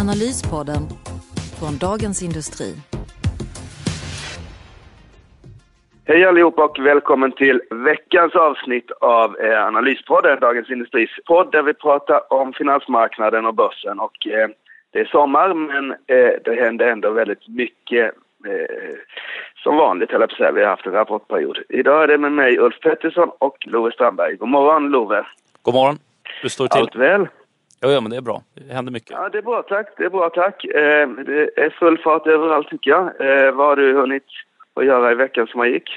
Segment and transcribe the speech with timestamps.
[0.00, 0.82] Analyspodden
[1.58, 2.74] från Dagens Industri.
[6.04, 11.74] Hej allihop och välkommen till veckans avsnitt av eh, Analyspodden, Dagens Industris podd där vi
[11.74, 14.00] pratar om finansmarknaden och börsen.
[14.00, 14.48] Och, eh,
[14.90, 18.04] det är sommar men eh, det händer ändå väldigt mycket
[18.46, 18.96] eh,
[19.62, 20.52] som vanligt, höll jag på säga.
[20.52, 21.58] Vi har haft en rapportperiod.
[21.68, 24.36] Idag är det med mig Ulf Pettersson och Love Strandberg.
[24.36, 25.26] God morgon Love!
[25.62, 25.98] God morgon!
[26.42, 26.80] Hur står det till?
[26.80, 27.28] Allt väl?
[27.80, 28.42] Ja, ja, men det är bra.
[28.54, 29.10] Det händer mycket.
[29.10, 29.88] Ja, det är bra tack.
[29.96, 30.64] Det är bra tack.
[30.64, 33.20] Eh, det är full fart överallt tycker jag.
[33.20, 34.26] Eh, vad har du hunnit
[34.74, 35.90] att göra i veckan som har gick?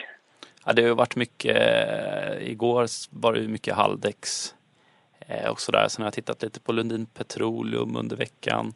[0.66, 1.58] Ja, det har varit mycket.
[1.58, 2.86] Eh, igår
[3.22, 4.53] var det mycket Haldex
[5.28, 5.88] eh, och sådär.
[5.88, 8.73] Sen har jag tittat lite på Lundin Petroleum under veckan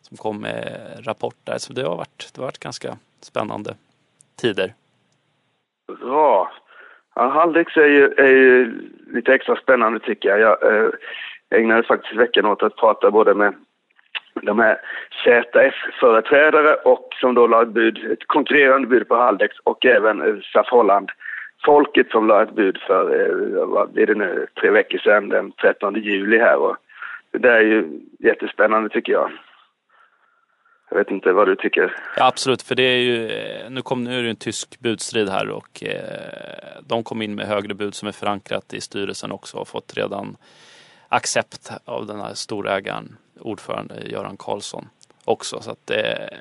[0.00, 1.58] som kom med rapporter.
[1.58, 3.74] Så det har varit, det har varit ganska spännande
[4.40, 4.74] tider.
[6.00, 6.52] Bra.
[7.14, 8.72] Ja, Haldex är ju, är ju
[9.12, 10.40] lite extra spännande tycker jag.
[10.40, 10.90] Jag eh,
[11.54, 13.54] ägnade faktiskt veckan åt att prata både med
[14.42, 14.80] de här
[15.24, 20.68] ZF-företrädare och som då la ett bud, ett konkurrerande bud på Haldex och även SAF
[20.68, 21.10] Holland
[21.66, 25.52] folket som la ett bud för, eh, vad blir det nu, tre veckor sedan, den
[25.52, 26.56] 13 juli här.
[26.56, 26.76] Och
[27.32, 29.30] det där är ju jättespännande tycker jag.
[30.90, 31.96] Jag vet inte vad du tycker?
[32.16, 35.28] Ja, absolut, för det är ju, eh, nu, kom, nu är det en tysk budstrid
[35.28, 39.56] här och eh, de kom in med högre bud som är förankrat i styrelsen också
[39.56, 40.36] och fått redan
[41.08, 44.88] accept av den här storägaren, ordförande Göran Karlsson
[45.24, 45.62] också.
[45.62, 46.40] Så att det,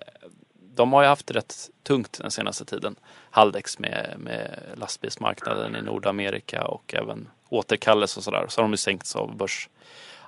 [0.76, 2.96] de har ju haft rätt tungt den senaste tiden.
[3.30, 8.46] Haldex med, med lastbilsmarknaden i Nordamerika och även återkallelse och sådär.
[8.50, 9.70] Så har de ju sänkts av börs.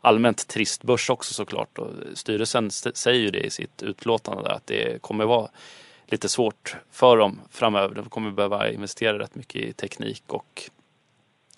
[0.02, 5.02] Allmänt trist börs också såklart och styrelsen säger ju det i sitt utlåtande att det
[5.02, 5.50] kommer vara
[6.06, 7.96] lite svårt för dem framöver.
[7.96, 10.70] De kommer behöva investera rätt mycket i teknik och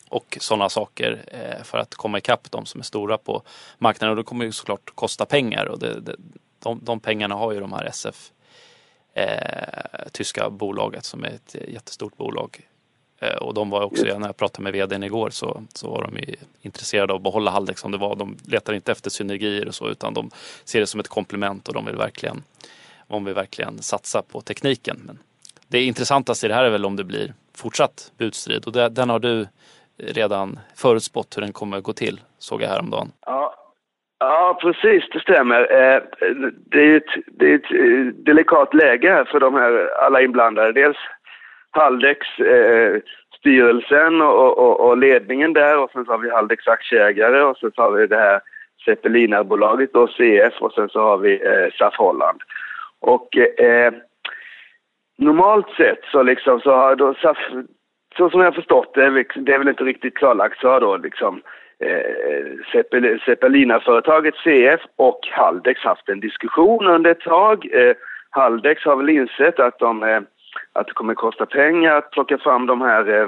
[0.09, 3.41] och sådana saker eh, för att komma ikapp de som är stora på
[3.77, 4.09] marknaden.
[4.09, 6.15] Och det kommer ju såklart kosta pengar och det, det,
[6.59, 8.31] de, de pengarna har ju de här SF
[9.13, 12.67] eh, tyska bolaget som är ett jättestort bolag.
[13.19, 16.17] Eh, och de var också, när jag pratade med vdn igår så, så var de
[16.17, 18.15] ju intresserade av att behålla Haldex som det var.
[18.15, 20.31] De letar inte efter synergier och så utan de
[20.63, 22.43] ser det som ett komplement och de vill verkligen,
[23.07, 25.01] de vill verkligen satsa på tekniken.
[25.05, 25.19] Men
[25.67, 29.09] det intressantaste i det här är väl om det blir fortsatt budstrid och det, den
[29.09, 29.47] har du
[29.99, 33.11] redan förutspått hur den kommer att gå till, såg jag häromdagen.
[33.25, 33.55] Ja,
[34.19, 35.59] ja precis, det stämmer.
[35.59, 36.01] Eh,
[36.71, 40.71] det är ett, det är ett eh, delikat läge här för de här alla inblandade.
[40.71, 40.97] Dels
[41.71, 47.57] Haldex-styrelsen eh, och, och, och, ledningen där och sen så har vi Haldex aktieägare och
[47.57, 48.41] sen så har vi det här
[48.85, 52.41] Zeppelinarbolaget och CF och sen så har vi eh, SAF Holland.
[52.99, 53.93] Och eh,
[55.17, 57.37] normalt sett så liksom så har då SAF
[58.19, 60.97] så som jag förstått det, liksom, det är väl inte riktigt klarlagt, så har då
[60.97, 61.41] liksom
[61.79, 67.67] eh, Zeppelina-företaget CF och Haldex haft en diskussion under ett tag.
[67.73, 67.95] Eh,
[68.29, 70.21] Haldex har väl insett att, de, eh,
[70.73, 73.27] att det kommer kosta pengar att plocka fram de här eh,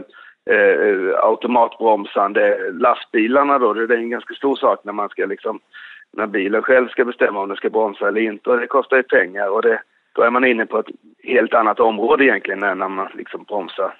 [0.55, 3.73] eh, automatbromsande lastbilarna då.
[3.73, 5.59] Det är en ganska stor sak när man ska liksom,
[6.13, 9.03] när bilen själv ska bestämma om den ska bromsa eller inte och det kostar ju
[9.03, 9.81] pengar och det,
[10.13, 10.89] då är man inne på ett
[11.23, 13.93] helt annat område egentligen än när man liksom bromsar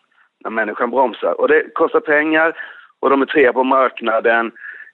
[0.44, 1.42] när människan bromsar.
[1.42, 2.54] Och det kostar pengar
[3.00, 4.52] och de är tre på marknaden.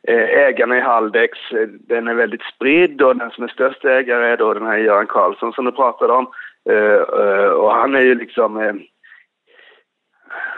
[0.07, 4.27] Eh, ägarna i Haldex, eh, den är väldigt spridd och den som är störst ägare
[4.27, 6.27] är då den här Göran Karlsson som du pratade om.
[6.69, 8.81] Eh, och han är ju liksom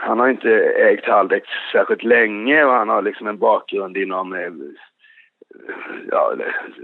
[0.00, 4.34] han har inte ägt Haldex särskilt länge och han har liksom en bakgrund inom
[6.10, 6.34] ja,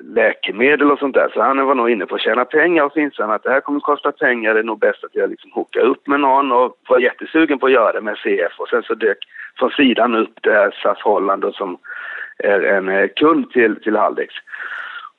[0.02, 1.28] läkemedel och sånt där.
[1.28, 3.50] Så han var nog inne på att tjäna pengar och så insåg han att det
[3.50, 4.54] här kommer att kosta pengar.
[4.54, 7.66] Det är nog bäst att jag liksom hookar upp med någon och var jättesugen på
[7.66, 8.52] att göra det med CF.
[8.58, 9.18] Och sen så dök
[9.58, 11.78] från sidan upp det här SAS Holland som
[12.38, 14.34] är en eh, kund till, till Haldex.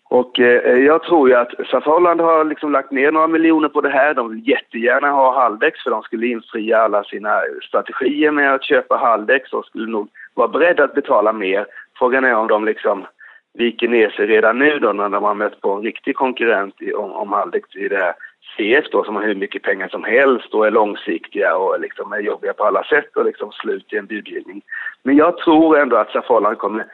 [0.09, 3.81] Och eh, jag tror ju att SAS Holland har liksom lagt ner några miljoner på
[3.81, 4.13] det här.
[4.13, 8.97] De vill jättegärna ha Haldex för de skulle infria alla sina strategier med att köpa
[8.97, 11.65] Haldex och skulle nog vara beredda att betala mer.
[11.99, 13.05] Frågan är om de liksom
[13.57, 16.93] viker ner sig redan nu då när de har mött på en riktig konkurrent i,
[16.93, 18.13] om, om Haldex i det här
[18.57, 22.19] CF då som har hur mycket pengar som helst och är långsiktiga och liksom är
[22.19, 24.61] jobbiga på alla sätt och liksom slut i en budgivning.
[25.03, 26.85] Men jag tror ändå att Safolan kommer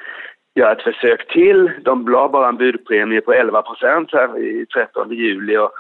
[0.55, 1.71] göra ett försök till.
[1.81, 5.71] De la bara en budpremie på 11 procent här i 13 juli och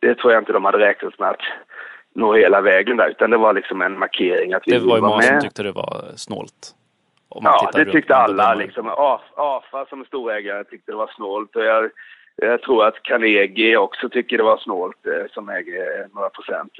[0.00, 1.40] det tror jag inte de hade räknat med att
[2.14, 5.02] nå hela vägen där, utan det var liksom en markering att vi Det var ju
[5.02, 5.24] många med.
[5.24, 6.74] som tyckte det var snålt.
[7.36, 8.54] Om man Ja, det tyckte alla.
[8.54, 8.88] Liksom.
[8.88, 11.56] AF- AFA som är storägare tyckte det var snålt.
[11.56, 11.90] Och jag,
[12.36, 16.72] jag tror att Carnegie också tycker det var snålt eh, som äger eh, några procent.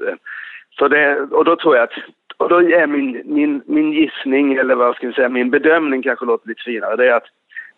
[0.79, 1.93] Så det, och då tror jag att,
[2.37, 6.25] och då är min, min, min gissning, eller vad ska vi säga, min bedömning kanske
[6.25, 7.27] låter lite finare, det är att,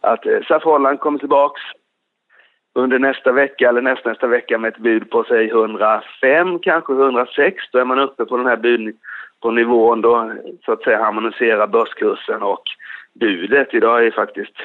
[0.01, 1.61] att eh, SAF Holland kommer tillbaks
[2.79, 7.63] under nästa vecka eller nästa, nästa vecka med ett bud på sig 105, kanske 106.
[7.71, 8.95] Då är man uppe på den här bud,
[9.41, 10.31] på nivån då
[10.65, 12.63] så att säga harmoniserar börskursen och
[13.13, 13.73] budet.
[13.73, 14.55] Idag är faktiskt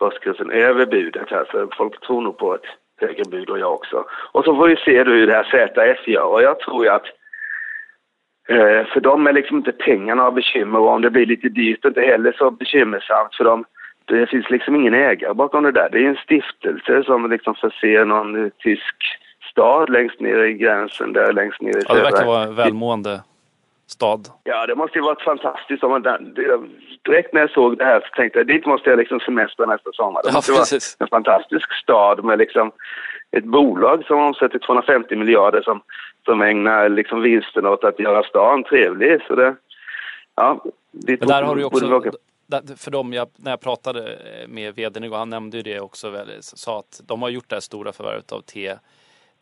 [0.00, 2.66] börskursen över budet här så folk tror nog på ett
[3.00, 4.04] högre bud och jag också.
[4.32, 6.90] Och så får vi se då hur det här ZF gör och jag tror ju
[6.90, 7.06] att
[8.48, 11.84] eh, för dem är liksom inte pengarna av bekymmer och om det blir lite dyrt
[11.84, 13.64] inte heller så bekymmersamt för dem.
[14.10, 15.88] Det finns liksom ingen ägare bakom det där.
[15.92, 18.94] Det är en stiftelse som liksom förser någon tysk
[19.50, 22.54] stad längst ner i gränsen där längst ner i Ja, det verkar södra- vara en
[22.54, 23.20] välmående
[23.86, 24.28] stad.
[24.44, 25.84] Ja, det måste ju varit fantastiskt.
[25.84, 26.02] Om man,
[27.04, 29.90] direkt när jag såg det här så tänkte jag dit måste jag liksom semestra nästa
[29.92, 30.22] sommar.
[30.22, 30.96] Det Ja, måste precis.
[30.98, 32.72] vara en fantastisk stad med liksom
[33.36, 35.80] ett bolag som omsätter 250 miljarder som,
[36.24, 39.20] som ägnar liksom vinsten åt att göra stan trevlig.
[39.26, 39.54] Så det,
[40.36, 42.10] ja, dit Men där har du också,
[42.76, 44.18] för dem jag, när jag pratade
[44.48, 47.56] med vdn igår, han nämnde ju det också, väl, sa att de har gjort det
[47.56, 48.76] här stora förvärvet av T,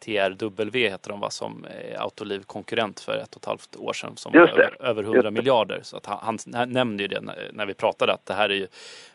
[0.05, 4.17] TRW heter de va, som eh, Autoliv konkurrent för ett och ett halvt år sedan
[4.17, 5.31] som var över, över 100 Just det.
[5.31, 5.81] miljarder.
[5.83, 8.55] Så att han, han, nämnde ju det när, när vi pratade att det här är
[8.55, 8.67] ju,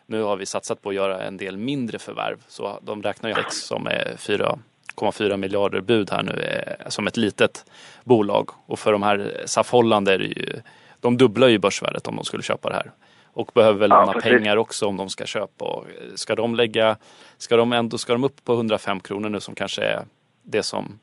[0.06, 2.38] nu har vi satsat på att göra en del mindre förvärv.
[2.48, 7.16] Så de räknar ju Alex som är 4,4 miljarder bud här nu eh, som ett
[7.16, 7.64] litet
[8.04, 8.50] bolag.
[8.66, 10.60] Och för de här SAF Holland är det ju,
[11.00, 12.90] de dubblar ju börsvärdet om de skulle köpa det här.
[13.34, 14.30] Och behöver väl Ja, låna precis.
[14.30, 15.64] pengar också om de ska köpa.
[15.64, 16.96] Och ska de lägga,
[17.38, 20.04] ska de ändå, ska de upp på 105 kronor nu som kanske är
[20.42, 20.98] det som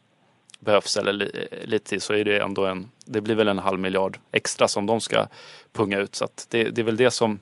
[0.60, 3.80] behövs eller li, lite till så är det ändå en, det blir väl en halv
[3.80, 5.28] miljard extra som de ska
[5.74, 6.16] punga ut.
[6.16, 7.40] Så att det, det är väl det som,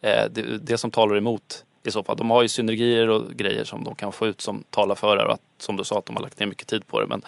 [0.00, 2.16] eh, det, det som talar emot i så fall.
[2.16, 5.24] De har ju synergier och grejer som de kan få ut som talar för det
[5.24, 7.06] och att, som du sa att de har lagt ner mycket tid på det.
[7.06, 7.22] Men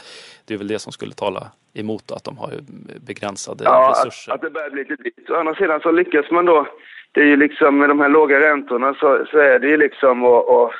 [0.45, 2.51] det är väl det som skulle tala emot att de har
[3.07, 4.33] begränsade Ja, resurser.
[4.33, 5.31] att, att det börjar bli lite dyrt.
[5.31, 6.67] Å andra sidan så lyckas man då,
[7.13, 10.25] det är ju liksom med de här låga räntorna så, så är det ju liksom
[10.25, 10.73] och, och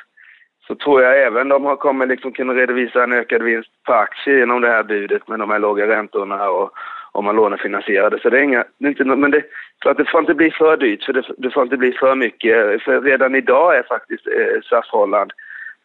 [0.67, 4.39] så tror jag även de har kommer liksom kunna redovisa en ökad vinst på aktier
[4.39, 6.73] genom det här budet med de här låga räntorna och
[7.13, 8.21] om man lånefinansierar det.
[8.21, 9.43] Så det är inga, det är inte, men det,
[9.83, 12.15] för att det får inte bli för dyrt för det, det får inte bli för
[12.15, 12.83] mycket.
[12.83, 15.33] För redan idag är faktiskt eh, SAS Holland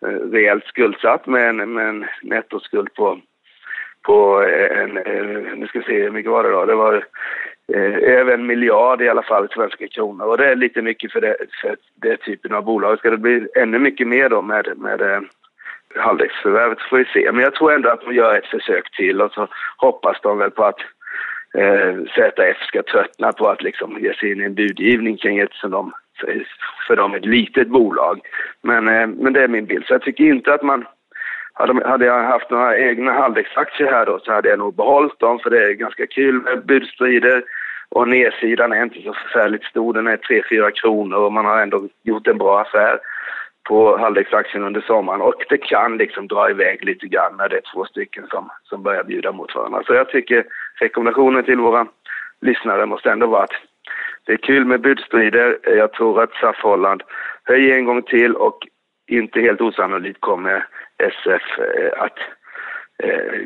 [0.06, 3.20] eh, rejält skuldsatt med en, med en nettoskuld på
[4.06, 7.06] på eh, en, eh, nu ska vi se hur mycket var det då, det var
[7.74, 11.22] eh, över en miljard i alla fall svenska kronor och det är lite mycket för
[11.22, 12.98] det, för det typen av bolag.
[12.98, 15.22] Ska det bli ännu mycket mer då med, med eh,
[16.44, 17.32] så får vi se.
[17.32, 19.48] Men jag tror ändå att de gör ett försök till och så
[19.78, 20.80] hoppas de väl på att
[21.58, 25.54] eh, ZF ska tröttna på att liksom ge sig in i en budgivning kring ett
[25.54, 26.48] som de, för,
[26.88, 28.20] för dem ett litet bolag.
[28.62, 29.86] Men, eh, men det är min bild.
[29.86, 30.86] Så jag tycker inte att man
[31.56, 35.40] hade, hade jag haft några egna halvleksaktier här då så hade jag nog behållit dem
[35.40, 37.44] för det är ganska kul med budstrider
[37.90, 39.94] och nedsidan är inte så förfärligt stor.
[39.94, 43.00] Den är 3-4 kronor och man har ändå gjort en bra affär
[43.64, 47.74] på halvleksaktien under sommaren och det kan liksom dra iväg lite grann när det är
[47.74, 49.84] två stycken som, som börjar bjuda mot varandra.
[49.86, 50.46] Så jag tycker
[50.80, 51.88] rekommendationen till våra
[52.42, 53.56] lyssnare måste ändå vara att
[54.26, 55.58] det är kul med budstrider.
[55.64, 57.04] Jag tror att SAF Holland
[57.44, 58.68] höjer en gång till och
[59.08, 60.66] inte helt osannolikt kommer
[60.98, 62.18] SF eh, att,
[63.04, 63.42] eh,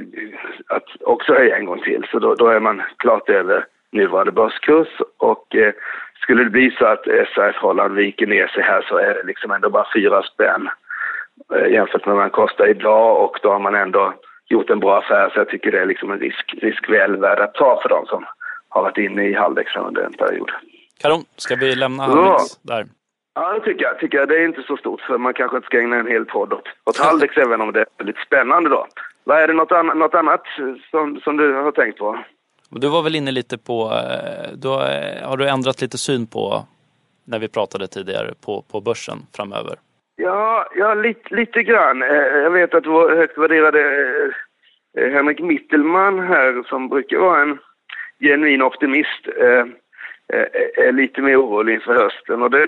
[0.67, 2.05] att också höja en gång till.
[2.11, 4.87] Så då, då är man klart över nuvarande börskurs
[5.17, 5.73] och eh,
[6.21, 7.03] skulle det bli så att
[7.35, 10.69] SAS Holland viker ner sig här så är det liksom ändå bara fyra spänn
[11.69, 14.13] jämfört med vad den kostar idag och då har man ändå
[14.49, 17.39] gjort en bra affär så jag tycker det är liksom en risk, risk väl värd
[17.39, 18.25] att ta för de som
[18.69, 20.51] har varit inne i halvväxeln under en period.
[21.01, 22.09] Karon, ska vi lämna Ja.
[22.09, 22.85] Hallex där?
[23.41, 23.99] Ja, det tycker jag.
[23.99, 24.27] tycker jag.
[24.27, 26.67] Det är inte så stort för man kanske inte ska ägna en hel podd åt,
[26.85, 28.87] åt Haldex även om det är lite spännande då.
[29.23, 30.43] Vad är det något, ann- något annat
[30.91, 32.19] som, som du har tänkt på?
[32.69, 36.63] Du var väl inne lite på, eh, då eh, har du ändrat lite syn på,
[37.25, 39.75] när vi pratade tidigare, på, på börsen framöver?
[40.15, 42.01] Ja, ja lite, lite grann.
[42.03, 43.83] Eh, Jag vet att vår högt värderade
[44.97, 47.57] Henrik Mittelman här, som brukar vara en
[48.19, 49.27] genuin optimist,
[50.77, 52.41] är lite mer orolig inför hösten.
[52.41, 52.67] Och det,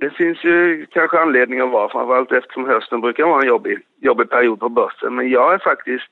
[0.00, 4.30] det finns ju kanske anledning att vara, framförallt eftersom hösten brukar vara en jobbig, jobbig
[4.30, 5.14] period på börsen.
[5.14, 6.10] Men jag är faktiskt,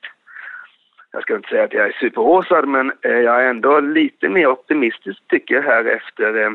[1.11, 4.47] jag ska inte säga att jag är superhåsad, men eh, jag är ändå lite mer
[4.47, 6.51] optimistisk tycker jag här efter eh,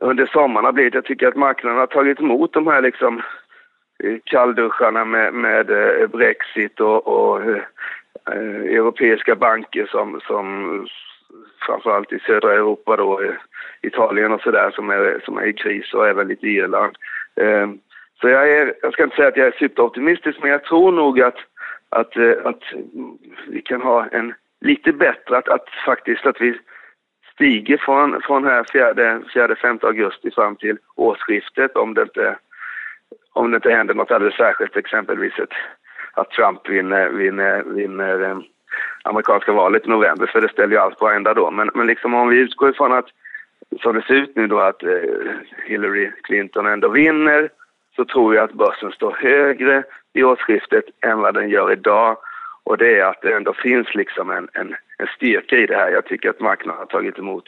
[0.00, 0.94] under sommaren har blivit.
[0.94, 3.22] Jag tycker att marknaden har tagit emot de här liksom
[4.04, 7.62] eh, kallduscharna med, med eh, Brexit och, och eh,
[8.76, 10.86] europeiska banker som, som
[11.66, 13.20] framförallt i södra Europa då,
[13.82, 16.96] Italien och sådär som är, som är i kris och även lite Irland.
[18.20, 21.20] Så jag, är, jag ska inte säga att jag är superoptimistisk men jag tror nog
[21.20, 21.36] att,
[21.88, 22.62] att, eh, att
[23.48, 26.58] vi kan ha en lite bättre, att, att faktiskt att vi
[27.34, 32.38] stiger från, från här 4-5 augusti fram till årsskiftet om det inte,
[33.32, 35.52] om det inte händer något alldeles särskilt, exempelvis ett,
[36.14, 38.42] att Trump vinner, vinner, vinner ehm,
[39.08, 41.50] amerikanska valet i november, för det ställer ju allt på ända då.
[41.50, 43.06] Men, men liksom om vi utgår ifrån att,
[43.82, 44.90] som det ser ut nu då, att eh,
[45.66, 47.50] Hillary Clinton ändå vinner,
[47.96, 52.16] så tror jag att börsen står högre i årsskiftet än vad den gör idag.
[52.64, 55.90] Och det är att det ändå finns liksom en, en, en styrka i det här.
[55.90, 57.44] Jag tycker att marknaden har tagit emot,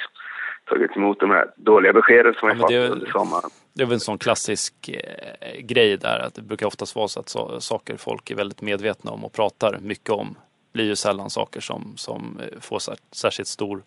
[0.64, 3.50] tagit emot de här dåliga beskeden som ja, vi fått under sommaren.
[3.74, 7.20] Det är väl en sån klassisk eh, grej där att det brukar oftast vara så
[7.20, 10.36] att so saker folk är väldigt medvetna om och pratar mycket om
[10.72, 12.80] blir ju sällan saker som, som eh, får
[13.12, 13.82] särskilt stor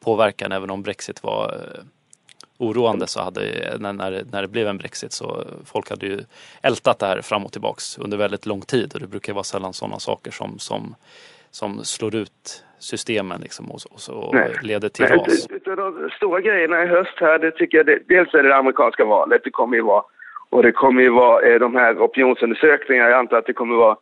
[0.00, 0.52] påverkan.
[0.52, 1.84] Även om Brexit var eh,
[2.58, 3.40] oroande så hade,
[3.78, 3.92] när,
[4.32, 6.20] när det blev en Brexit så folk hade ju
[6.62, 9.72] ältat det här fram och tillbaks under väldigt lång tid och det brukar vara sällan
[9.72, 10.94] sådana saker som, som,
[11.50, 15.46] som slår ut systemen liksom och, och, och leder till Nej, ras.
[15.50, 18.56] Utav de stora grejerna i höst här, det tycker jag, det, dels är det det
[18.56, 20.02] amerikanska valet, det kommer ju vara,
[20.50, 23.96] och det kommer ju vara eh, de här opinionsundersökningarna, jag antar att det kommer vara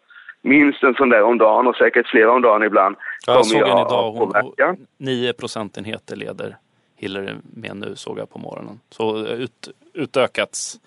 [0.47, 2.97] minst en sån där om dagen och säkert flera om dagen ibland.
[3.26, 6.57] Ja, jag såg en idag, hon, hon, 9 procentenheter leder
[6.97, 8.81] Hillary med nu såg jag på morgonen.
[8.91, 10.81] Så ut, utökats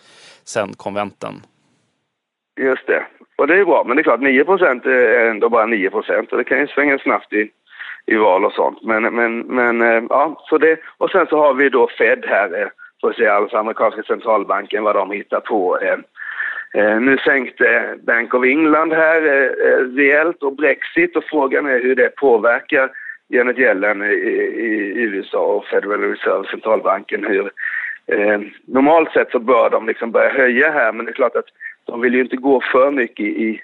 [0.44, 1.34] sen konventen.
[2.60, 3.06] Just det.
[3.38, 6.32] Och det är bra, men det är klart 9 procent är ändå bara 9 procent
[6.32, 7.52] och det kan ju svänga snabbt i,
[8.06, 8.84] i val och sånt.
[8.84, 12.62] Men, men, men eh, ja, så det, och sen så har vi då Fed här,
[12.62, 12.68] eh,
[13.02, 15.78] att se alltså amerikanska centralbanken, vad de hittar på.
[16.74, 21.80] Eh, nu sänkte Bank of England här eh, eh, rejält och Brexit och frågan är
[21.80, 22.92] hur det påverkar
[23.28, 27.52] Janet Yellen i, i, USA och Federal Reserve, centralbanken, hur
[28.08, 31.50] eh, normalt sett så bör de liksom börja höja här men det är klart att
[31.86, 33.62] de vill ju inte gå för mycket i,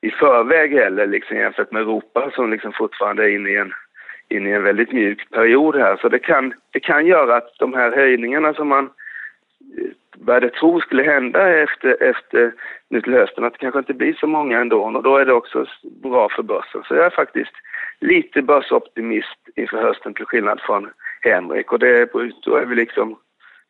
[0.00, 3.72] i förväg heller liksom jämfört med Europa som liksom fortfarande är inne i en,
[4.28, 5.96] inne i en väldigt mjuk period här.
[5.96, 8.90] Så det kan, det kan göra att de här höjningarna som man
[10.20, 12.52] började tro skulle hända efter, efter
[12.90, 15.32] nu till hösten, att det kanske inte blir så många ändå och då är det
[15.32, 15.64] också
[16.02, 16.82] bra för börsen.
[16.88, 17.52] Så jag är faktiskt
[18.00, 23.16] lite börsoptimist inför hösten till skillnad från Henrik och det, då är vi liksom,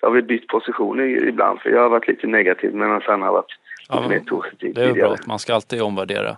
[0.00, 3.32] då har vi bytt position ibland för jag har varit lite negativ medan han har
[3.32, 5.08] varit ja, lite mer positiv Det är tidigare.
[5.08, 6.36] bra, man ska alltid omvärdera.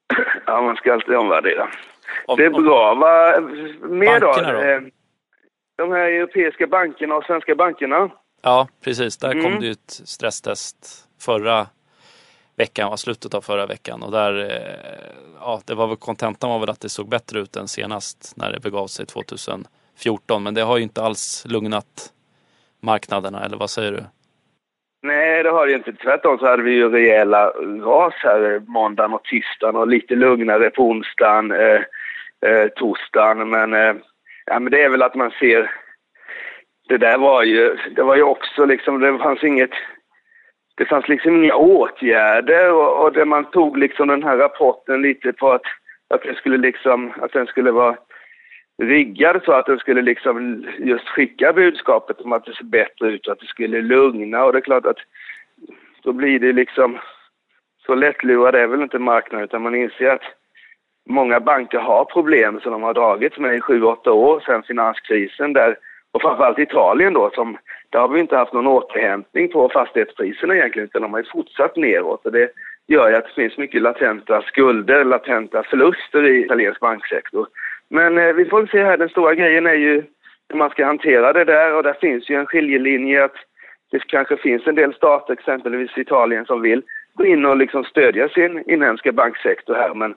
[0.46, 1.68] ja, man ska alltid omvärdera.
[2.26, 2.94] Om, det är bra.
[2.94, 3.42] Vad
[3.90, 4.32] mer då?
[4.32, 4.60] då?
[4.60, 4.80] Eh,
[5.76, 8.10] de här europeiska bankerna och svenska bankerna.
[8.42, 9.16] Ja, precis.
[9.16, 9.44] Där mm.
[9.44, 11.66] kom det ju ett stresstest förra
[12.56, 16.58] veckan, var slutet av förra veckan och där, eh, ja, det var väl kontentan var
[16.58, 20.42] väl att det såg bättre ut än senast när det begav sig 2014.
[20.42, 22.12] Men det har ju inte alls lugnat
[22.80, 24.04] marknaderna, eller vad säger du?
[25.02, 25.92] Nej, det har det inte.
[25.92, 27.46] Tvärtom så hade vi ju rejäla
[27.80, 31.80] ras här måndagen och tisdagen och lite lugnare på onsdagen, eh,
[32.50, 33.50] eh, torsdagen.
[33.50, 33.94] Men, eh,
[34.46, 35.70] ja, men det är väl att man ser
[36.88, 39.70] det där var ju, det var ju också liksom, det fanns inget,
[40.76, 45.32] det fanns liksom inga åtgärder och, och det man tog liksom den här rapporten lite
[45.32, 45.62] på att,
[46.08, 47.96] att den skulle liksom, att den skulle vara
[48.82, 53.26] riggad så att den skulle liksom just skicka budskapet om att det ser bättre ut
[53.26, 54.44] och att det skulle lugna.
[54.44, 54.98] Och det är klart att
[56.02, 56.98] då blir det liksom
[57.86, 60.22] så lättlurad är väl inte marknaden utan man inser att
[61.08, 65.52] många banker har problem som de har dragits med i sju, åtta år sedan finanskrisen
[65.52, 65.76] där
[66.12, 67.58] och framförallt Italien då, som,
[67.90, 71.76] där har vi inte haft någon återhämtning på fastighetspriserna egentligen, utan de har ju fortsatt
[71.76, 72.26] neråt.
[72.26, 72.50] Och det
[72.88, 77.46] gör ju att det finns mycket latenta skulder, latenta förluster i italiensk banksektor.
[77.88, 80.04] Men eh, vi får se här, den stora grejen är ju
[80.48, 83.36] hur man ska hantera det där och där finns ju en skiljelinje att
[83.90, 86.82] det kanske finns en del stater, exempelvis Italien, som vill
[87.14, 90.14] gå in och liksom stödja sin inhemska banksektor här, men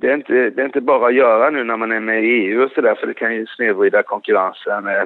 [0.00, 2.26] det är, inte, det är inte bara att göra nu när man är med i
[2.26, 4.86] EU och sådär för det kan ju snedvrida konkurrensen.
[4.86, 5.04] Eh,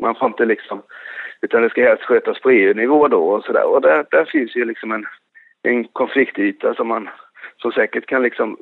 [0.00, 0.82] man får inte liksom,
[1.40, 3.64] utan det ska helst skötas på EU-nivå då och sådär.
[3.64, 5.04] Och där, där finns ju liksom en,
[5.62, 7.08] en konfliktyta som man,
[7.56, 8.56] som säkert kan liksom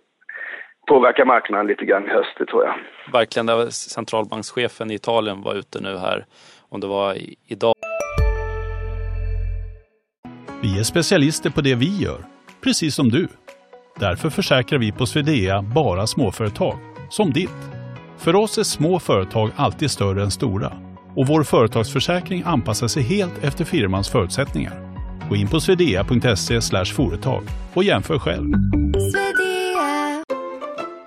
[0.86, 2.74] påverka marknaden lite grann i höst, det tror jag.
[3.12, 6.24] Verkligen, där centralbankschefen i Italien var ute nu här,
[6.68, 7.16] om det var
[7.46, 7.74] idag.
[10.62, 12.18] Vi är specialister på det vi gör,
[12.64, 13.28] precis som du.
[13.98, 16.78] Därför försäkrar vi på Swedea bara småföretag,
[17.10, 17.50] som ditt.
[18.18, 20.72] För oss är små företag alltid större än stora
[21.16, 24.94] och vår företagsförsäkring anpassar sig helt efter firmans förutsättningar.
[25.28, 28.52] Gå in på swedea.se företag och jämför själv.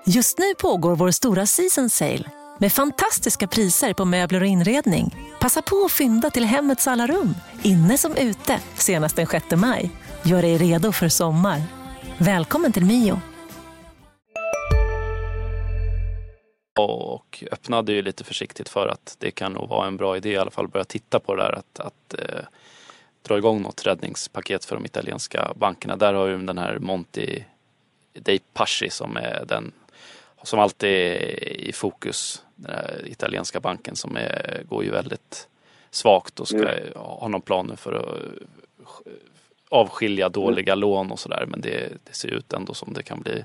[0.06, 2.24] Just nu pågår vår stora season sale
[2.58, 5.16] med fantastiska priser på möbler och inredning.
[5.40, 9.90] Passa på att fynda till hemmets alla rum, inne som ute, senast den 6 maj.
[10.22, 11.77] Gör dig redo för sommar.
[12.20, 13.20] Välkommen till Mio.
[16.78, 20.36] och öppnade ju lite försiktigt för att det kan nog vara en bra idé i
[20.36, 22.44] alla fall börja titta på det där att, att eh,
[23.22, 25.96] dra igång något räddningspaket för de italienska bankerna.
[25.96, 27.44] Där har ju den här Monti
[28.12, 29.72] dei Paschi som är den
[30.42, 32.42] som alltid är i fokus.
[32.56, 35.48] Den här italienska banken som är, går ju väldigt
[35.90, 36.92] svagt och ska mm.
[36.94, 38.88] ha någon plan för att
[39.70, 40.80] avskilja dåliga mm.
[40.80, 41.44] lån och sådär.
[41.48, 43.44] Men det, det, ser ut ändå som det kan bli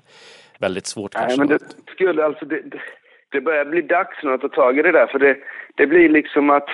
[0.59, 1.15] väldigt svårt.
[1.15, 2.61] Nej, men det skulle alltså, det,
[3.31, 5.37] det börjar bli dags nu att ta tag i det där för det,
[5.75, 6.67] det blir liksom att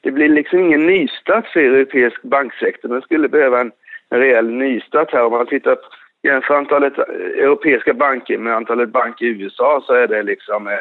[0.00, 2.88] det blir liksom ingen nystart för europeisk banksektor.
[2.88, 3.72] Den skulle behöva en,
[4.10, 5.24] rejäl nystart här.
[5.24, 5.78] Om man tittar
[6.22, 10.80] jämför antalet europeiska banker med antalet banker i USA så är det liksom eh,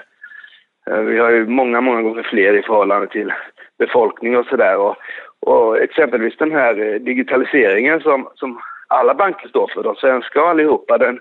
[0.89, 3.33] eh, vi har ju många, många gånger fler i förhållande till
[3.77, 4.95] befolkning och sådär.
[5.47, 10.49] Och, exempelvis den här eh, digitaliseringen som, som alla banker står för, de svenska och
[10.49, 11.19] allihopa, den,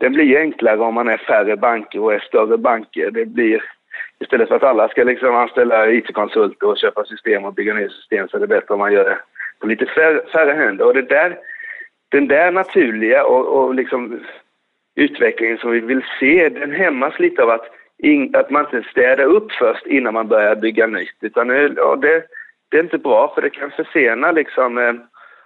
[0.00, 3.10] den blir enklare om man är färre banker och är större banker.
[3.10, 3.62] Det blir,
[4.20, 8.28] istället för att alla ska liksom anställa IT-konsulter och köpa system och bygga nya system
[8.28, 9.18] så är det bättre om man gör det
[9.60, 10.86] på lite färre, färre händer.
[10.86, 11.38] Och det där,
[12.08, 14.20] den där naturliga och, och liksom
[14.96, 17.66] utvecklingen som vi vill se, den hämmas lite av att,
[17.98, 21.16] in, att man inte städar upp först innan man börjar bygga nytt.
[21.20, 22.24] Utan och det,
[22.70, 24.94] det är inte bra för det kan försena liksom eh,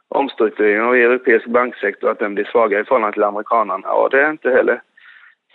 [0.08, 3.92] omstruktureringen av europeisk banksektor, att den blir svagare i förhållande till amerikanerna.
[3.92, 4.80] Och det är inte heller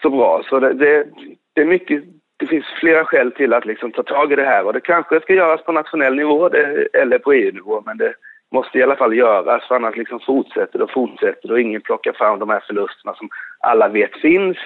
[0.02, 0.44] så bra.
[0.50, 1.08] Så det, det,
[1.54, 2.04] det, är mycket,
[2.38, 5.22] det finns flera skäl till att liksom ta tag i det här och det kanske
[5.22, 8.14] ska göras på nationell nivå det, eller på EU-nivå, men det
[8.52, 12.40] måste i alla fall göras för annars liksom fortsätter och fortsätter och ingen plockar fram
[12.40, 14.58] de här förlusterna som alla vet finns,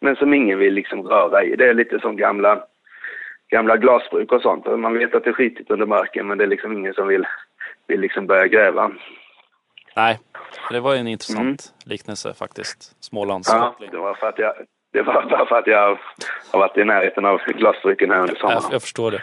[0.00, 1.56] men som ingen vill liksom röra i.
[1.56, 2.64] Det är lite som gamla
[3.52, 4.66] gamla glasbruk och sånt.
[4.66, 7.26] Man vet att det är skitigt under marken men det är liksom ingen som vill,
[7.86, 8.90] vill liksom börja gräva.
[9.96, 10.18] Nej,
[10.70, 11.90] det var en intressant mm.
[11.92, 13.04] liknelse faktiskt.
[13.04, 14.54] Smålands Ja, det var för att jag,
[14.92, 15.98] det var bara för att jag
[16.52, 18.62] har varit i närheten av glasbruken här under sommaren.
[18.62, 19.22] Jag, jag förstår det.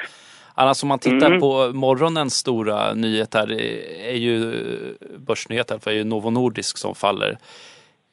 [0.55, 1.39] Annars om man tittar mm.
[1.39, 3.51] på morgonens stora nyhet här
[4.01, 4.53] är ju
[5.17, 7.37] börsnyhet för är ju Novo Nordisk som faller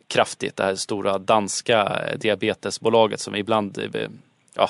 [0.08, 0.56] kraftigt.
[0.56, 3.78] Det här stora danska diabetesbolaget som ibland
[4.56, 4.68] ja,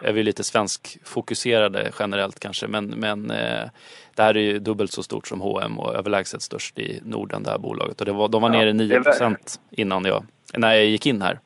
[0.00, 3.68] är vi lite svenskfokuserade generellt kanske men, men eh,
[4.16, 7.50] det här är ju dubbelt så stort som H&M och överlägset störst i Norden det
[7.50, 10.24] här bolaget och var, de var ja, nere 9 procent innan jag,
[10.56, 11.38] när jag gick in här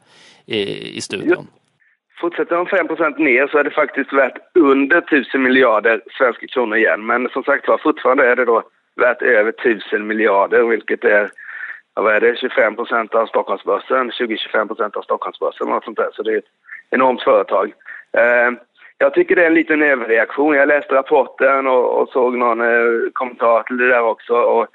[0.47, 0.61] i,
[0.97, 1.47] i studion.
[2.21, 6.77] Fortsätter de 5 procent ner så är det faktiskt värt under 1000 miljarder svenska kronor
[6.77, 7.07] igen.
[7.07, 8.63] Men som sagt var, fortfarande är det då
[8.97, 11.31] värt över 1000 miljarder, vilket är,
[11.95, 16.11] vad är det, 25 procent av Stockholmsbörsen, 20-25 procent av Stockholmsbörsen och sånt där.
[16.13, 16.45] Så det är ett
[16.91, 17.73] enormt företag.
[18.13, 18.51] Eh,
[18.99, 20.55] jag tycker det är en liten överreaktion.
[20.55, 24.35] Jag läste rapporten och, och såg någon eh, kommentar till det där också.
[24.35, 24.69] Och eh,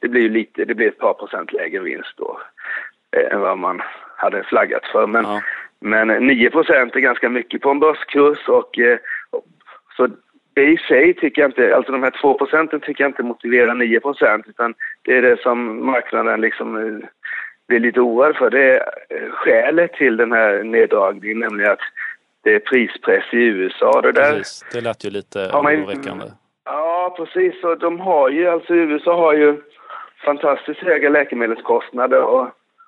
[0.04, 2.42] det blir lite, det blir ett par procent lägre vinst då
[3.18, 3.82] eh, än vad man
[4.18, 5.08] hade flaggat för.
[5.08, 5.42] Men, ja.
[5.80, 8.98] men 9 procent är ganska mycket på en börskurs och, eh,
[9.30, 9.46] och
[9.98, 10.08] så
[10.54, 13.74] det i sig tycker jag inte, alltså de här 2 procenten tycker jag inte motiverar
[13.74, 17.08] 9 procent utan det är det som marknaden liksom eh,
[17.68, 18.50] blir lite oroad för.
[18.50, 18.82] Det är
[19.32, 21.80] skälet till den här neddragningen, nämligen att
[22.44, 24.02] det är prispress i USA.
[24.02, 24.66] Det, där, precis.
[24.74, 26.26] det lät ju lite oroväckande.
[26.66, 27.64] Ja, precis.
[27.64, 29.62] Och de har ju, alltså USA har ju
[30.24, 32.48] fantastiskt höga läkemedelskostnader och,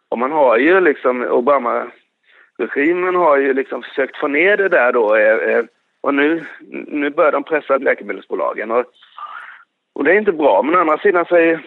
[0.10, 5.15] och man har ju liksom, Obama-regimen har ju liksom försökt få ner det där då
[5.15, 5.65] eh, eh,
[6.02, 6.45] och nu,
[6.88, 8.86] nu börjar de pressa läkemedelsbolagen och,
[9.93, 10.62] och det är inte bra.
[10.62, 11.60] Men å andra sidan så är,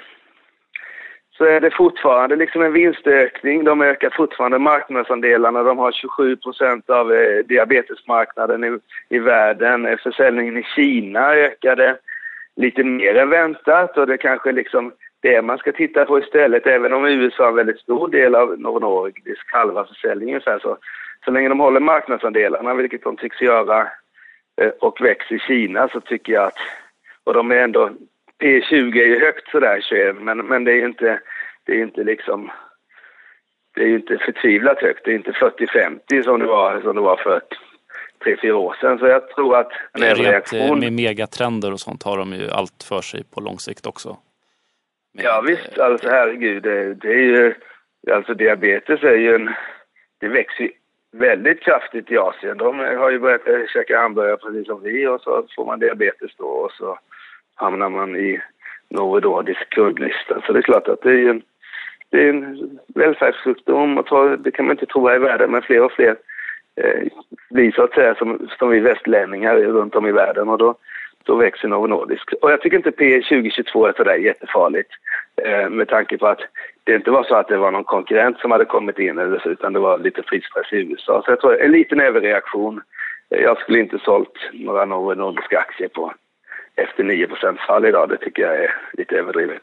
[1.39, 3.65] så är det fortfarande liksom en vinstökning.
[3.65, 5.63] De ökar fortfarande marknadsandelarna.
[5.63, 8.79] De har 27 procent av eh, diabetesmarknaden i,
[9.09, 9.87] i världen.
[9.87, 11.97] Eh, försäljningen i Kina ökade
[12.57, 16.93] lite mer än väntat och det kanske liksom det man ska titta på istället, även
[16.93, 20.79] om USA är en väldigt stor del av Nordisk, halva försäljningen så, här, så,
[21.25, 23.89] så länge de håller marknadsandelarna, vilket de tycks göra,
[24.61, 26.59] eh, och växer i Kina så tycker jag att,
[27.25, 27.91] och de är ändå,
[28.43, 31.21] P20 är ju högt sådär 21, men, men det är inte,
[31.65, 32.51] det är inte liksom,
[33.75, 35.05] det är ju inte förtvivlat högt.
[35.05, 37.41] Det är inte 40-50 som det var, som det var för
[38.25, 38.99] tre, fyra år sedan.
[38.99, 40.81] Så jag tror att en överreaktion...
[40.81, 44.17] Med megatrender och sånt har de ju allt för sig på lång sikt också.
[45.23, 46.63] Ja visst, alltså herregud.
[46.63, 47.55] Det, det är ju...
[48.13, 49.51] Alltså diabetes är ju en...
[50.21, 50.71] Det växer ju
[51.13, 52.59] väldigt kraftigt i Asien.
[52.59, 56.45] De har ju börjat käka hamburgare precis som vi och så får man diabetes då
[56.45, 56.99] och så
[57.55, 58.41] hamnar man i
[58.89, 60.43] Novo Nordisk kundlista.
[60.47, 61.43] Så det är klart att det är en,
[62.11, 65.93] det är en välfärdssjukdom och det kan man inte tro i världen men fler och
[65.93, 66.17] fler
[66.77, 67.09] eh,
[67.51, 70.75] blir så att säga som, som vi västlänningar runt om i världen och då,
[71.25, 72.33] då växer Novo Nordisk.
[72.43, 74.91] Och jag tycker inte P 2022 är sådär jättefarligt
[75.43, 76.41] eh, med tanke på att
[76.85, 79.49] det inte var så att det var någon konkurrent som hade kommit in eller så,
[79.49, 81.23] utan det var lite prispress i USA.
[81.25, 82.81] Så jag tror en liten överreaktion.
[83.31, 86.13] Eh, jag skulle inte sålt några Novo Nordiska aktier på
[86.77, 88.09] efter 9% fall idag.
[88.09, 89.63] Det tycker jag är lite överdrivet.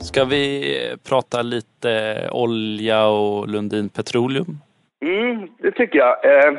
[0.00, 0.74] Ska vi
[1.08, 4.58] prata lite olja och Lundin Petroleum?
[5.00, 6.24] Mm, det tycker jag.
[6.24, 6.58] Eh,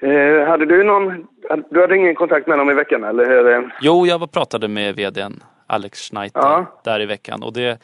[0.00, 1.26] eh, hade du någon...
[1.70, 3.74] Du hade ingen kontakt med dem i veckan, eller hur?
[3.80, 6.80] Jo, jag pratade med vdn Alex Schneider ja.
[6.84, 7.42] där i veckan.
[7.42, 7.78] Och det,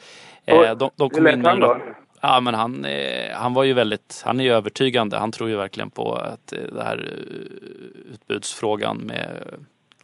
[0.45, 1.77] eh, de, de kom lät han då?
[2.25, 5.17] Ja, men han, eh, han var ju väldigt, han är ju övertygande.
[5.17, 9.43] Han tror ju verkligen på att eh, det här eh, utbudsfrågan med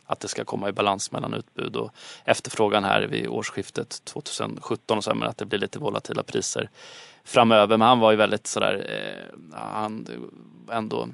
[0.06, 1.92] att det ska komma i balans mellan utbud och
[2.26, 6.70] efterfrågan här vid årsskiftet 2017 och så, men att det blir lite volatila priser
[7.24, 7.78] framöver.
[7.78, 8.88] Men han var ju väldigt sådär,
[9.54, 10.08] han
[10.72, 11.08] ändå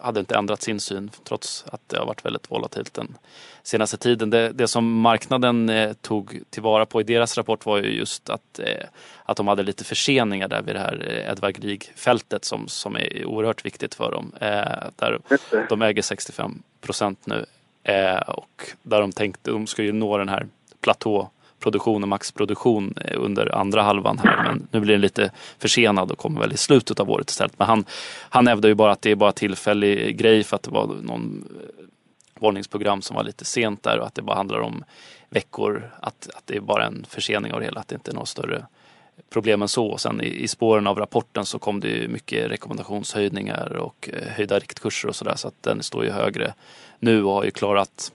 [0.00, 3.18] hade inte ändrat sin syn trots att det har varit väldigt volatilt den
[3.62, 4.30] senaste tiden.
[4.30, 8.58] Det, det som marknaden eh, tog tillvara på i deras rapport var ju just att,
[8.58, 8.86] eh,
[9.24, 13.24] att de hade lite förseningar där vid det här eh, Edvard Grieg-fältet som, som är
[13.24, 14.32] oerhört viktigt för dem.
[14.40, 15.20] Eh, där
[15.68, 17.46] de äger 65 procent nu
[17.82, 20.46] eh, och där de tänkte, de ska ju nå den här
[20.80, 21.30] platå
[21.66, 24.42] produktion och maxproduktion eh, under andra halvan här.
[24.44, 27.58] Men nu blir den lite försenad och kommer väl i slutet av året istället.
[27.58, 27.84] Men han,
[28.28, 31.44] han hävdar ju bara att det är bara tillfällig grej för att det var någon
[31.50, 34.84] eh, varningsprogram som var lite sent där och att det bara handlar om
[35.30, 35.90] veckor.
[36.00, 38.28] Att, att det är bara en försening av det hela, att det inte är något
[38.28, 38.66] större
[39.30, 39.86] problem än så.
[39.86, 44.28] Och sen i, i spåren av rapporten så kom det ju mycket rekommendationshöjningar och eh,
[44.28, 46.54] höjda riktkurser och sådär så att den står ju högre
[46.98, 48.12] nu och har ju klarat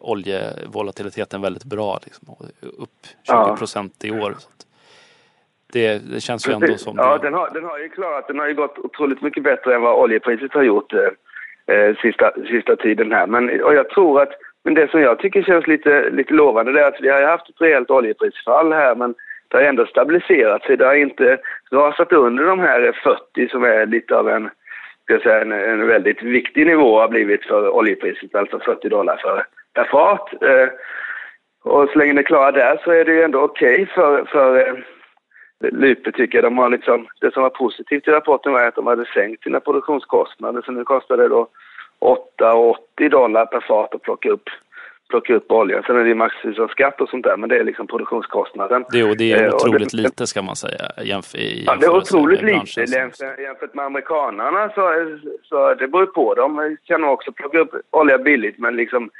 [0.00, 1.98] oljevolatiliteten väldigt bra.
[2.04, 2.28] Liksom,
[2.60, 4.08] upp 20 procent ja.
[4.08, 4.34] i år.
[5.72, 6.96] Det, det, känns ju ändå som...
[6.96, 9.82] Ja, den har, den har ju klarat, den har ju gått otroligt mycket bättre än
[9.82, 13.26] vad oljepriset har gjort eh, eh, sista, sista tiden här.
[13.26, 14.32] Men och jag tror att,
[14.64, 17.48] men det som jag tycker känns lite, lite lovande det är att vi har haft
[17.48, 19.14] ett rejält oljeprisfall här men
[19.48, 20.76] det har ändå stabiliserat sig.
[20.76, 21.38] Det har inte
[21.70, 23.00] rasat under de här
[23.34, 24.50] 40 som är lite av en,
[25.04, 29.44] ska säga, en, en väldigt viktig nivå har blivit för oljepriset, alltså 40 dollar för
[29.90, 30.32] fat.
[30.42, 30.68] Eh,
[31.64, 34.58] och så länge det klarar där så är det ju ändå okej okay för, för
[34.58, 34.74] eh,
[35.60, 36.44] Lype tycker jag.
[36.44, 39.60] De har liksom, det som var positivt i rapporten var att de hade sänkt sina
[39.60, 40.62] produktionskostnader.
[40.62, 41.48] Så nu kostar det då
[42.00, 44.48] 8,80 dollar per fat att plocka upp,
[45.10, 45.82] plocka upp olja.
[45.82, 48.84] Sen är det massvis av skatt och sånt där, men det är liksom produktionskostnaden.
[48.92, 51.96] Det, och det är eh, otroligt det, lite ska man säga jämf Ja, det är
[51.96, 54.70] otroligt lite jämfört, jämfört med amerikanarna.
[54.74, 56.34] Så, så det beror på.
[56.34, 59.10] De kan också plocka upp olja billigt, men liksom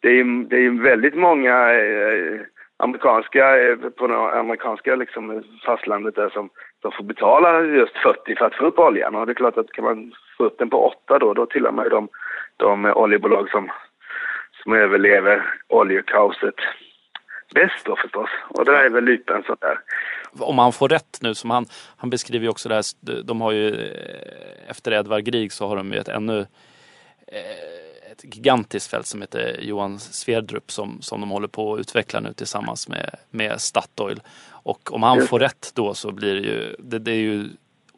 [0.00, 2.40] det är, det är väldigt många eh,
[2.76, 6.50] amerikanska, eh, på det amerikanska liksom, fastlandet där som,
[6.82, 9.14] som får betala just 40 för att få upp oljan.
[9.14, 11.72] Och det är klart att kan man få upp den på 8 då, då tillhör
[11.72, 12.08] man ju de,
[12.56, 13.70] de oljebolag som,
[14.62, 16.54] som överlever oljekaoset
[17.54, 18.30] bäst då förstås.
[18.48, 19.80] Och det är väl lite en sån där.
[20.40, 23.52] Om han får rätt nu, som han, han beskriver ju också det här, de har
[23.52, 26.38] ju eh, efter Edvard Grieg så har de ju ett ännu
[27.26, 32.20] eh, ett gigantiskt fält som heter Johan Sverdrup som, som de håller på att utveckla
[32.20, 34.20] nu tillsammans med, med Statoil.
[34.48, 37.48] Och om han får rätt då så blir det ju, det, det är ju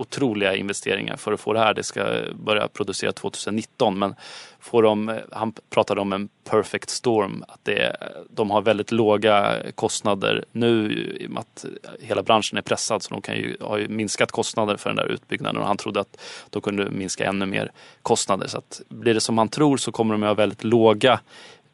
[0.01, 1.75] otroliga investeringar för att få det här.
[1.75, 4.15] Det ska börja producera 2019 men
[4.61, 7.45] får de, han pratade om en perfect storm.
[7.49, 7.97] Att det,
[8.31, 11.65] de har väldigt låga kostnader nu i och med att
[12.01, 15.07] hela branschen är pressad så de kan ju, har ju minskat kostnader för den där
[15.07, 18.47] utbyggnaden och han trodde att de kunde minska ännu mer kostnader.
[18.47, 21.21] Så att blir det som han tror så kommer de att ha väldigt låga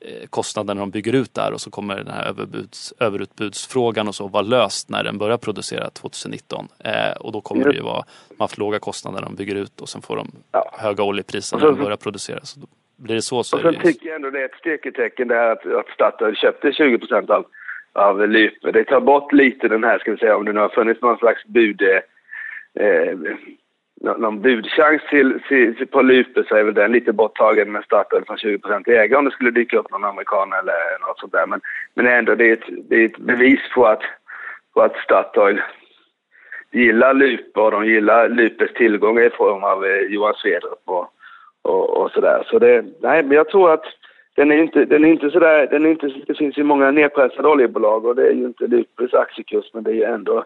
[0.01, 4.15] Eh, kostnader när de bygger ut där och så kommer den här överbuds, överutbudsfrågan och
[4.15, 6.69] så vara löst när den börjar producera 2019.
[6.85, 9.81] Eh, och då kommer det ju vara, man haft låga kostnader när de bygger ut
[9.81, 10.71] och sen får de ja.
[10.79, 12.41] höga oljepriser när de börjar producera.
[12.43, 12.61] Så
[12.97, 15.35] blir det så så och sen det tycker jag ändå det är ett styrketecken det
[15.35, 17.47] här att, att Statoil köpte 20 procent av,
[17.93, 18.73] av Lype.
[18.73, 21.19] Det tar bort lite den här, ska vi säga, om det nu har funnits någon
[21.19, 23.13] slags bud eh,
[24.01, 28.25] någon budchans till, till, till på Lupe så är väl den lite borttagen med Statoil
[28.25, 31.47] från 20 ägare om det skulle dyka upp någon amerikan eller något sånt där.
[31.47, 31.61] Men,
[31.95, 34.03] men ändå, det är ett, det är ett bevis på att,
[34.75, 35.61] på att Statoil
[36.73, 41.09] gillar Lupe och de gillar Lupes tillgångar i form av eh, Johan Svedrup och,
[41.63, 42.47] och, och sådär.
[42.51, 43.85] Så det, nej, men jag tror att
[44.35, 47.49] den är inte, den är inte sådär, den är inte, det finns ju många nedpressade
[47.49, 50.45] oljebolag och det är ju inte Lupes aktiekurs men det är ju ändå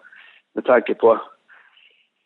[0.54, 1.20] med tanke på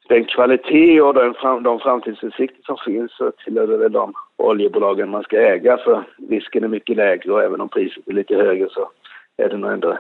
[0.09, 5.23] den kvalitet och den fram, de framtidsutsikter som finns så tillhör det de oljebolagen man
[5.23, 8.91] ska äga för risken är mycket lägre och även om priset är lite högre så
[9.37, 9.99] är det nog ändå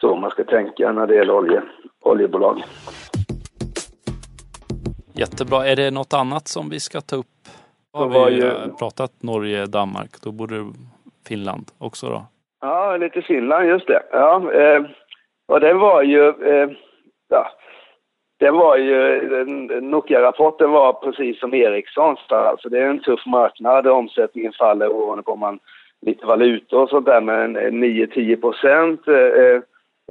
[0.00, 1.62] så man ska tänka när det gäller olje,
[2.00, 2.62] oljebolag.
[5.14, 5.66] Jättebra.
[5.66, 7.26] Är det något annat som vi ska ta upp?
[7.92, 8.50] Har vi ju...
[8.78, 10.54] pratat Norge, Danmark, då borde
[11.28, 12.22] Finland också då?
[12.60, 14.02] Ja, lite Finland, just det.
[14.12, 14.82] Ja, eh,
[15.46, 16.70] och det var ju, eh,
[17.28, 17.50] ja,
[18.38, 19.20] det var ju,
[19.80, 22.18] Nokia-rapporten var precis som Ericssons.
[22.28, 25.58] Alltså det är en tuff marknad, omsättningen faller beroende på om man
[26.06, 29.08] lite valutor och sånt där men 9-10 procent.
[29.08, 29.60] Eh,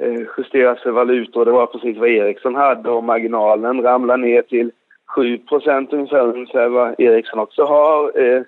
[0.02, 4.72] eh, justeras för valutor, det var precis vad Ericsson hade och marginalen ramlar ner till
[5.16, 8.20] 7 procent ungefär, ungefär vad Ericsson också har.
[8.22, 8.42] Eh.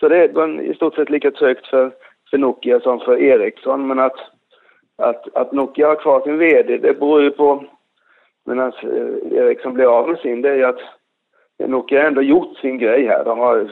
[0.00, 1.90] Så det är i stort sett lika trögt för,
[2.30, 3.86] för Nokia som för Ericsson.
[3.86, 4.18] Men att,
[5.02, 7.64] att, att Nokia har kvar sin VD, det beror ju på
[8.46, 8.84] men att
[9.64, 10.80] eh, blir av med sin, det är ju att
[11.58, 13.24] Nokia ändå gjort sin grej här.
[13.24, 13.70] De har,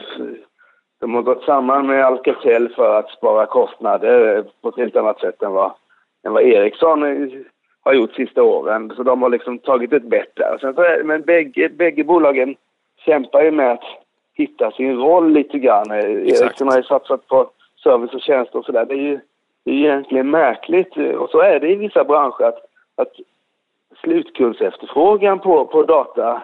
[0.99, 5.41] de har gått samman med Alcatel för att spara kostnader på ett helt annat sätt
[5.43, 5.71] än vad,
[6.25, 7.01] än vad Ericsson
[7.83, 8.93] har gjort sista åren.
[8.95, 10.57] Så de har liksom tagit ett bett där.
[10.61, 12.55] Sen så men bägge, bägge bolagen
[13.05, 13.83] kämpar ju med att
[14.33, 15.91] hitta sin roll lite grann.
[15.91, 17.49] Ericsson har ju satsat på
[17.83, 18.85] service och tjänster och sådär.
[18.85, 19.19] Det är ju
[19.65, 22.59] det är egentligen märkligt och så är det i vissa branscher att,
[22.95, 23.11] att
[24.01, 26.43] slutkundsefterfrågan på, på, data,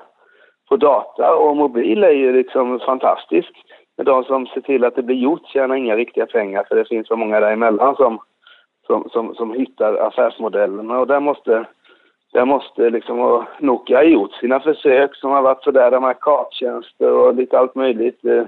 [0.69, 3.51] på data och mobil är ju liksom fantastisk.
[3.97, 6.87] Men de som ser till att det blir gjort tjänar inga riktiga pengar för det
[6.87, 8.19] finns så många däremellan som,
[8.87, 11.65] som, som, som hittar affärsmodellerna och där måste,
[12.33, 16.15] där måste liksom, och Nokia ha gjort sina försök som har varit sådär, de här
[16.21, 18.43] karttjänster och lite allt möjligt eh,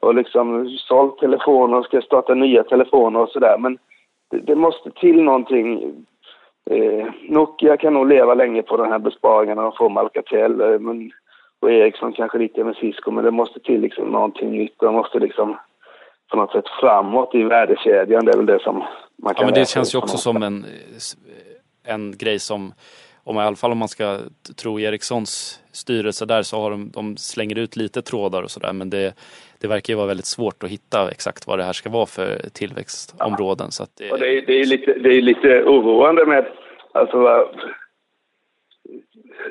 [0.00, 3.78] och liksom sålt telefoner och ska starta nya telefoner och sådär men
[4.30, 5.94] det, det måste till någonting
[6.70, 10.78] Eh, Nokia kan nog leva länge på den här besparingarna de får med Alcatel eh,
[10.78, 11.10] men,
[11.60, 14.74] och Ericsson kanske lite med Cisco men det måste till liksom någonting nytt.
[14.78, 15.56] De måste liksom
[16.30, 18.24] på något sätt framåt i värdekedjan.
[18.24, 18.84] Det är väl det som
[19.22, 20.66] man kan Ja men det känns ju också som en,
[21.84, 22.72] en grej som
[23.26, 24.18] om i alla fall om man ska
[24.56, 28.90] tro Ericssons styrelse där så har de, de slänger ut lite trådar och sådär men
[28.90, 29.14] det,
[29.60, 32.38] det verkar ju vara väldigt svårt att hitta exakt vad det här ska vara för
[32.52, 33.66] tillväxtområden.
[33.66, 33.70] Ja.
[33.70, 34.10] Så det...
[34.12, 36.46] Och det, är, det, är lite, det är lite oroande med
[36.92, 37.48] alltså,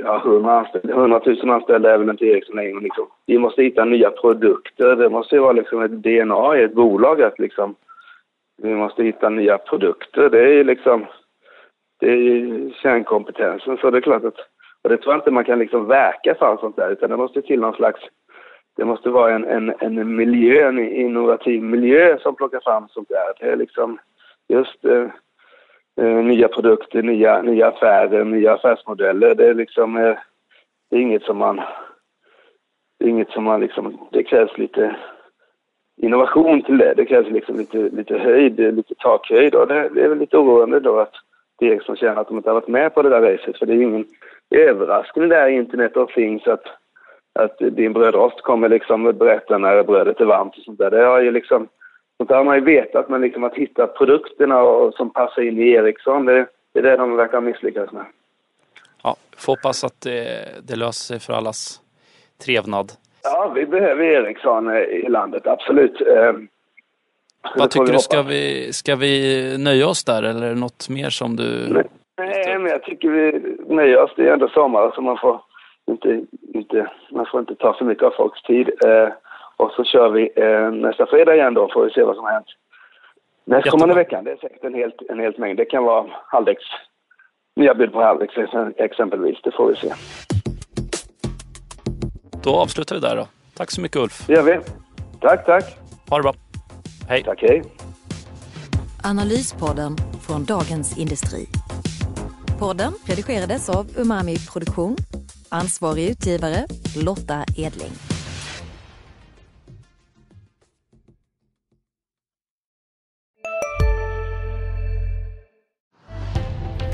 [0.04, 2.80] ja, 100, anställda, 100 000 anställda är väl inte Ericsson längre.
[2.82, 3.08] Liksom.
[3.26, 4.96] Vi måste hitta nya produkter.
[4.96, 7.76] Det måste ju vara liksom ett DNA i ett bolag att liksom,
[8.58, 10.30] vi måste hitta nya produkter.
[10.30, 11.06] Det är ju liksom,
[11.99, 13.77] det är ju kärnkompetensen.
[13.77, 14.38] Så det är klart att,
[14.81, 17.41] och det tror jag inte man kan liksom verka för sånt där, utan det måste
[17.41, 17.99] till någon slags
[18.75, 23.34] det måste vara en, en, en miljö, en innovativ miljö som plockar fram sånt där.
[23.39, 23.99] Det är liksom
[24.47, 25.08] just eh,
[26.01, 29.36] eh, nya produkter, nya, nya affärer, nya affärsmodeller.
[29.36, 30.17] Det är liksom, eh,
[30.89, 31.62] det är inget som man,
[32.99, 34.95] det är inget som man liksom, det krävs lite
[36.01, 36.93] innovation till det.
[36.93, 40.79] Det krävs liksom lite, lite höjd, lite takhöjd och det, det är väl lite oroande
[40.79, 41.13] då att
[41.62, 43.74] är Ericsson känner att de inte har varit med på det där racet för det
[43.74, 44.06] är ingen
[44.56, 46.65] överraskning där i Internet of Things att
[47.39, 50.91] att din brödrost kommer liksom berätta när brödet är varmt och sånt där.
[50.91, 51.68] Det har ju liksom,
[52.18, 55.60] sånt där har man ju vetat, men liksom att hitta produkterna och, som passar in
[55.60, 58.06] i Ericsson, det, det är det de verkar ha misslyckats med.
[59.04, 61.82] Ja, får hoppas att det, det löser sig för allas
[62.46, 62.91] trevnad.
[63.24, 66.02] Ja, vi behöver Ericsson i landet, absolut.
[67.55, 71.10] Vad tycker du, ska vi, ska vi nöja oss där eller är det något mer
[71.10, 71.67] som du...
[72.17, 74.12] Nej, men jag tycker vi nöjer oss.
[74.15, 75.41] Det är ändå sommar så man får
[75.91, 76.21] inte,
[76.53, 78.69] inte, man får inte ta för mycket av folks tid.
[78.86, 79.10] Eh,
[79.58, 82.31] och så kör vi eh, nästa fredag igen då, får vi se vad som har
[82.31, 82.47] hänt.
[83.45, 85.58] Nästkommande veckan, det är säkert en helt, en helt mängd.
[85.58, 86.63] Det kan vara halvdäcks,
[87.55, 88.34] nya bud på halvdäcks
[88.77, 89.93] exempelvis, det får vi se.
[92.43, 93.27] Då avslutar vi där då.
[93.58, 94.27] Tack så mycket Ulf.
[94.27, 94.60] Det gör vi.
[95.21, 95.63] Tack, tack.
[96.10, 96.34] Ha det bra.
[97.08, 97.24] Hej.
[97.24, 97.63] Tack, hej.
[99.04, 101.48] Analyspodden från Dagens Industri.
[102.60, 104.96] Podden redigerades av Umami Produktion
[105.50, 106.65] Ansvarig utgivare
[106.96, 107.91] Lotta Edling.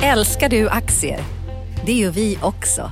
[0.03, 1.19] Älskar du aktier?
[1.85, 2.91] Det gör vi också.